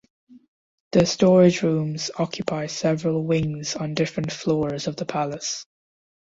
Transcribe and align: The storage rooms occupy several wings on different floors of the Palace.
The 0.93 1.05
storage 1.05 1.61
rooms 1.61 2.09
occupy 2.17 2.65
several 2.65 3.23
wings 3.23 3.75
on 3.75 3.93
different 3.93 4.31
floors 4.31 4.87
of 4.87 4.95
the 4.95 5.05
Palace. 5.05 5.67